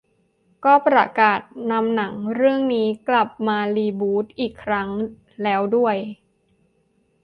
[0.65, 1.39] ก็ประกาศ
[1.71, 4.89] นำหนังเรื่องนี้กลับมารีบูตอีกครั้ง
[5.43, 5.95] แล้วด้วย